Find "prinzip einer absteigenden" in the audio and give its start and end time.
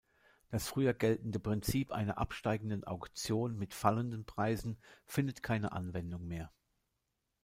1.39-2.85